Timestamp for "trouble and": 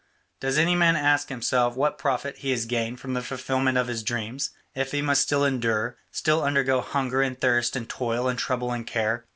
8.39-8.87